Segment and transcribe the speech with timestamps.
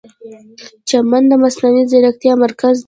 [0.87, 2.79] چین د مصنوعي ځیرکتیا مرکز دی.